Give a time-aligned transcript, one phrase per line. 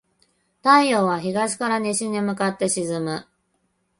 [0.63, 3.27] 太陽は東から西に向かって沈む。